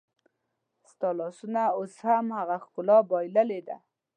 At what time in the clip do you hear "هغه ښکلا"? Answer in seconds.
2.37-2.97